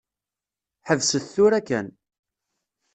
Ḥebset 0.87 1.23
tura 1.33 1.59
kan. 1.67 1.87